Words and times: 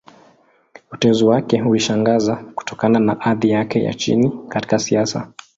Uteuzi 0.91 1.25
wake 1.25 1.61
ulishangaza, 1.61 2.35
kutokana 2.55 2.99
na 2.99 3.15
hadhi 3.19 3.49
yake 3.49 3.83
ya 3.83 3.93
chini 3.93 4.31
katika 4.49 4.79
siasa. 4.79 5.31